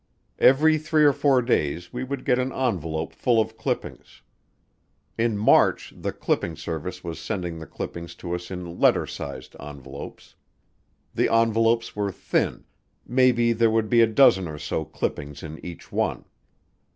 Every 0.39 0.79
three 0.79 1.03
or 1.03 1.13
four 1.13 1.43
days 1.43 1.93
we 1.93 2.03
would 2.03 2.25
get 2.25 2.39
an 2.39 2.51
envelope 2.51 3.13
full 3.13 3.39
of 3.39 3.55
clippings. 3.55 4.23
In 5.15 5.37
March 5.37 5.93
the 5.95 6.11
clipping 6.11 6.55
service 6.55 7.03
was 7.03 7.19
sending 7.19 7.59
the 7.59 7.67
clippings 7.67 8.15
to 8.15 8.33
us 8.33 8.49
in 8.49 8.79
letter 8.79 9.05
sized 9.05 9.55
envelopes. 9.59 10.33
The 11.13 11.31
envelopes 11.31 11.95
were 11.95 12.11
thin 12.11 12.63
maybe 13.05 13.53
there 13.53 13.69
would 13.69 13.89
be 13.89 14.01
a 14.01 14.07
dozen 14.07 14.47
or 14.47 14.57
so 14.57 14.85
clippings 14.85 15.43
in 15.43 15.63
each 15.63 15.91
one. 15.91 16.25